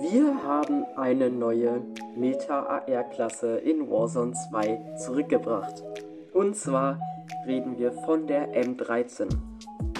Wir 0.00 0.42
haben 0.42 0.84
eine 0.96 1.30
neue 1.30 1.82
Meta-AR-Klasse 2.16 3.58
in 3.58 3.88
Warzone 3.88 4.32
2 4.32 4.96
zurückgebracht. 4.98 5.82
Und 6.32 6.56
zwar 6.56 6.98
reden 7.46 7.78
wir 7.78 7.92
von 7.92 8.26
der 8.26 8.52
M13. 8.54 9.28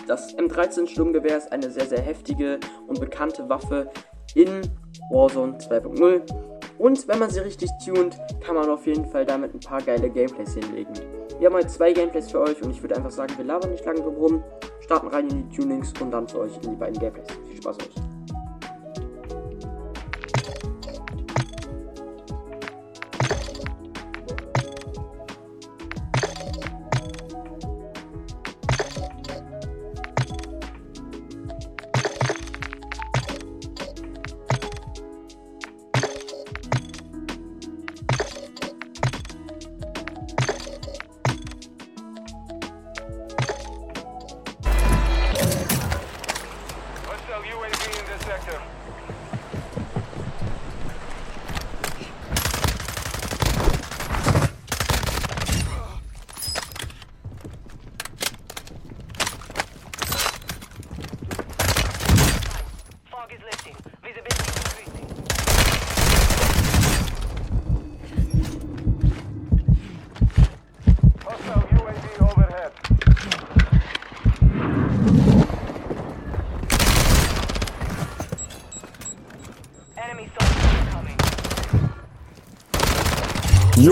Das 0.06 0.36
M13-Sturmgewehr 0.36 1.36
ist 1.36 1.52
eine 1.52 1.70
sehr, 1.70 1.86
sehr 1.86 2.00
heftige 2.00 2.58
und 2.86 3.00
bekannte 3.00 3.48
Waffe 3.48 3.90
in 4.34 4.62
Warzone 5.10 5.58
2.0. 5.58 6.22
Und 6.78 7.06
wenn 7.08 7.18
man 7.18 7.30
sie 7.30 7.40
richtig 7.40 7.70
tunt, 7.84 8.18
kann 8.44 8.56
man 8.56 8.68
auf 8.68 8.86
jeden 8.86 9.06
Fall 9.06 9.24
damit 9.24 9.54
ein 9.54 9.60
paar 9.60 9.80
geile 9.80 10.10
Gameplays 10.10 10.54
hinlegen. 10.54 10.92
Wir 11.38 11.48
haben 11.48 11.54
heute 11.54 11.68
zwei 11.68 11.92
Gameplays 11.92 12.30
für 12.30 12.40
euch 12.40 12.60
und 12.62 12.70
ich 12.70 12.82
würde 12.82 12.96
einfach 12.96 13.10
sagen, 13.10 13.34
wir 13.36 13.44
labern 13.44 13.70
nicht 13.70 13.84
lange 13.84 14.00
drum 14.00 14.16
rum, 14.16 14.44
starten 14.80 15.08
rein 15.08 15.28
in 15.28 15.48
die 15.48 15.56
Tunings 15.56 15.92
und 16.00 16.10
dann 16.10 16.26
zu 16.26 16.40
euch 16.40 16.56
in 16.62 16.70
die 16.70 16.76
beiden 16.76 16.98
Gameplays. 16.98 17.28
Viel 17.48 17.56
Spaß 17.56 17.76
euch. 17.78 18.03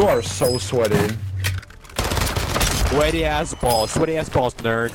You 0.03 0.08
are 0.08 0.20
so 0.20 0.58
sweaty. 0.58 1.14
Sweaty 2.89 3.25
ass 3.25 3.55
balls, 3.55 3.92
sweaty 3.92 4.17
ass 4.17 4.28
balls, 4.28 4.53
nerd. 4.55 4.91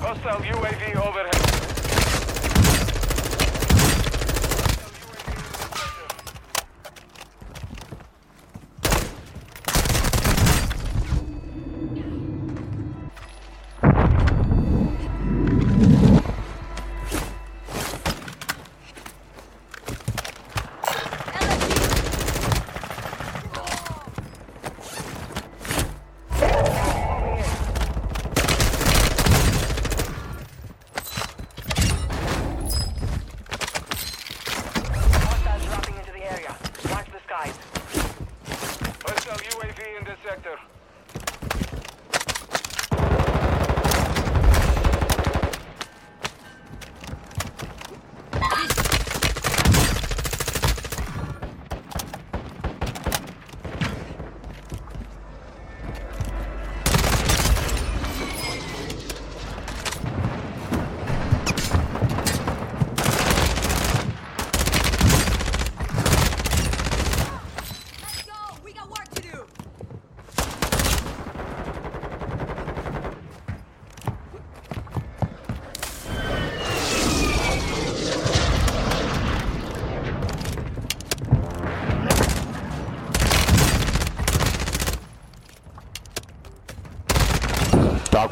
Hostile 0.00 0.40
UAV 0.40 0.96
overhead. 0.96 1.69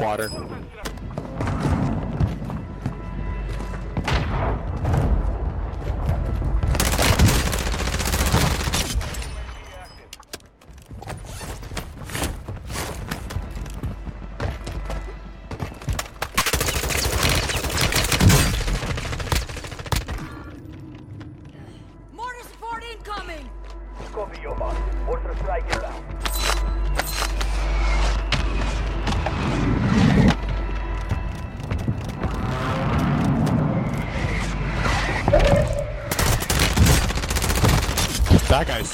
Water. 0.09 0.58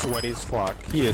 That 0.01 0.21
guy's 0.21 0.43
fuck. 0.43 0.75
He 0.91 1.07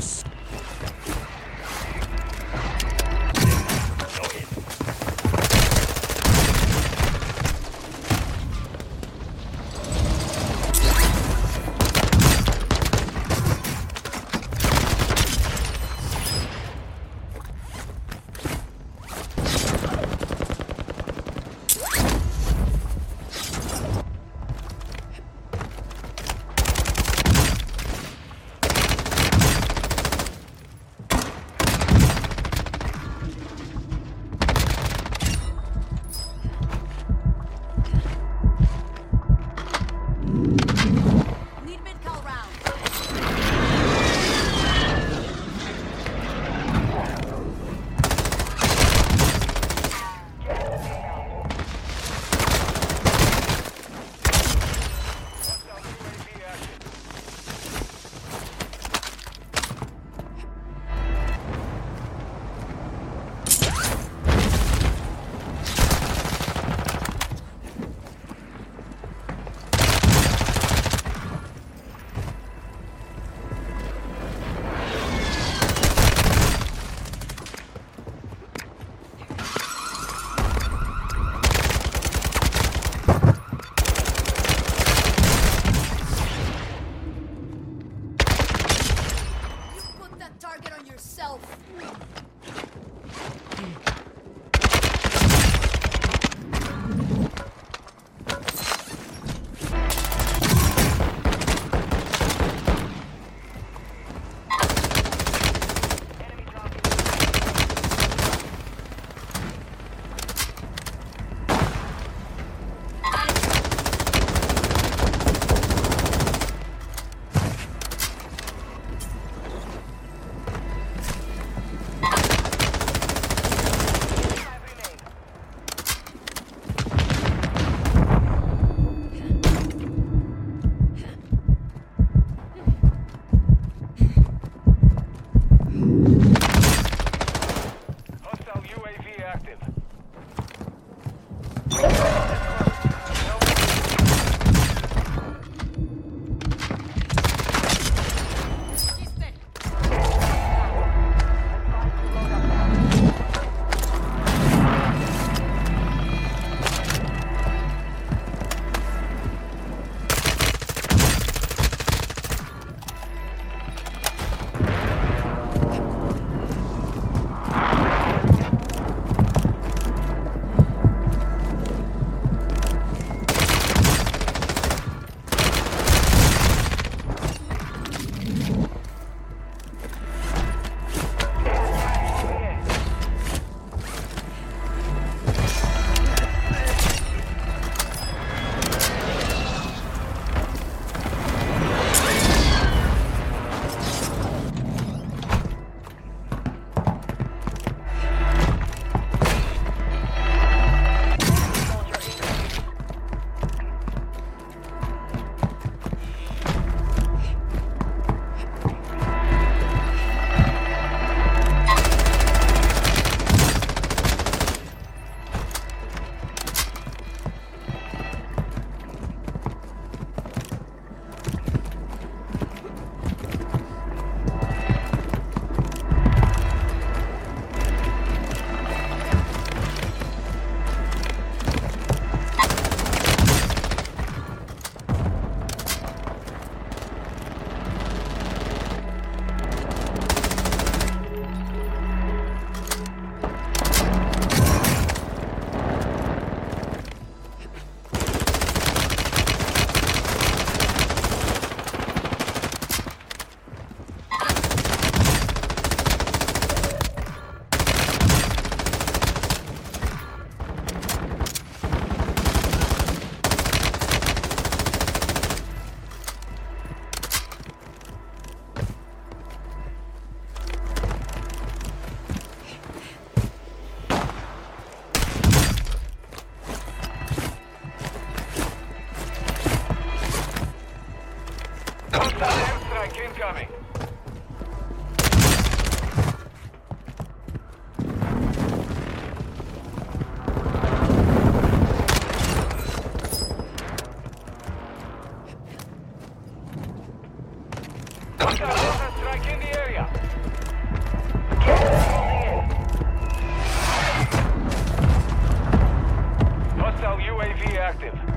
Hostile 306.56 306.98
UAV 307.00 307.56
active. 307.58 308.11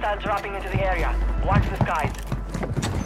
hostiles 0.00 0.22
dropping 0.22 0.54
into 0.54 0.68
the 0.68 0.82
area. 0.82 1.14
Watch 1.44 1.68
the 1.68 1.76
skies. 1.84 2.99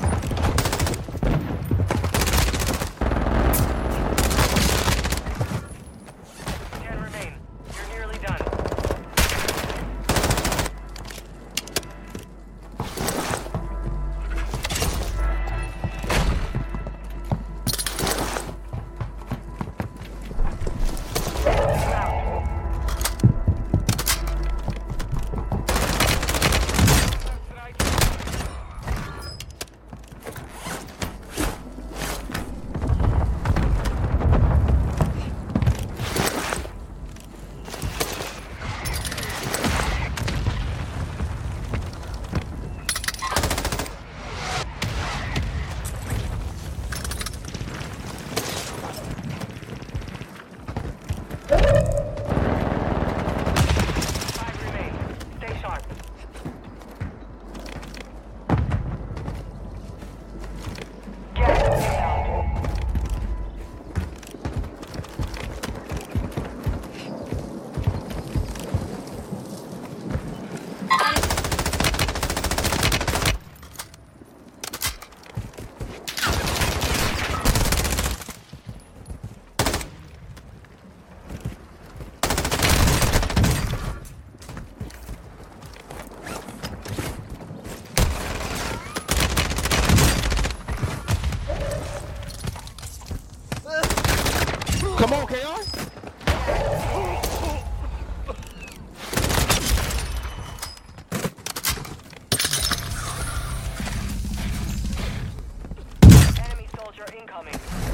Soldier 107.07 107.21
incoming. 107.21 107.94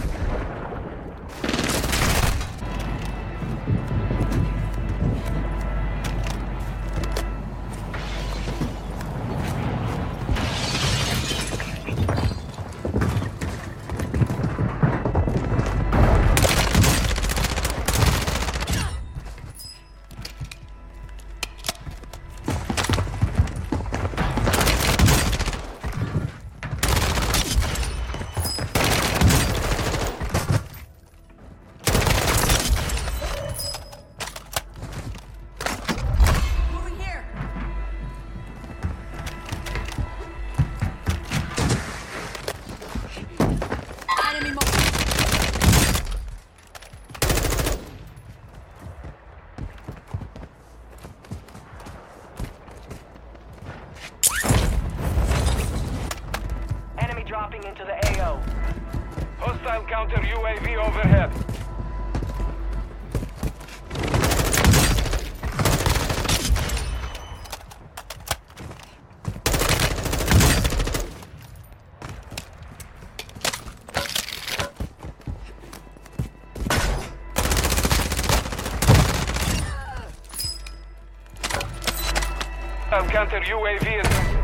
counter 83.10 83.40
UAV 83.40 84.39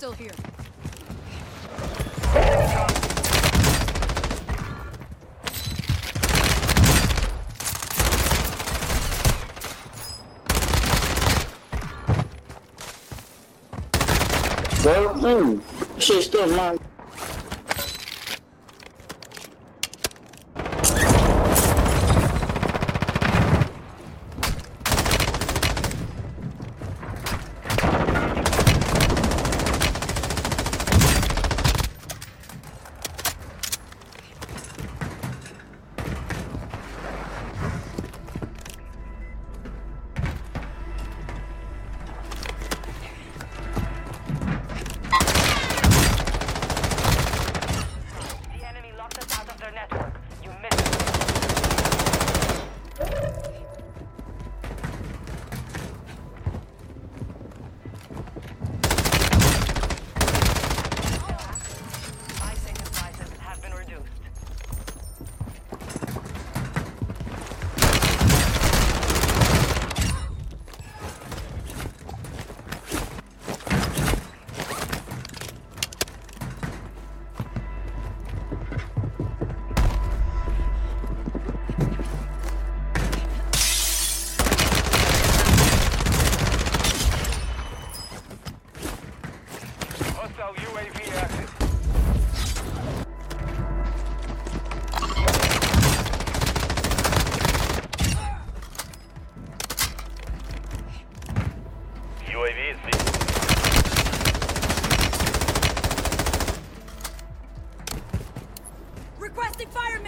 Hostile 0.00 0.12
here. 0.12 0.30
Well, 14.82 15.14
hmm. 15.18 15.98
Shit's 15.98 16.26
still 16.26 16.46
mine. 16.56 16.79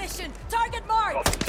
Mission. 0.02 0.32
Target 0.50 0.85
marked. 0.88 1.42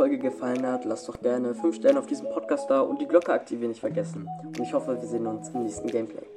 Folge 0.00 0.16
gefallen 0.16 0.66
hat, 0.66 0.86
lass 0.86 1.04
doch 1.04 1.20
gerne 1.20 1.54
5 1.54 1.76
Sterne 1.76 1.98
auf 1.98 2.06
diesem 2.06 2.26
Podcast 2.30 2.70
da 2.70 2.80
und 2.80 3.02
die 3.02 3.06
Glocke 3.06 3.34
aktivieren 3.34 3.68
nicht 3.68 3.80
vergessen. 3.80 4.26
Und 4.46 4.58
ich 4.58 4.72
hoffe, 4.72 4.98
wir 4.98 5.06
sehen 5.06 5.26
uns 5.26 5.50
im 5.50 5.64
nächsten 5.64 5.88
Gameplay. 5.88 6.29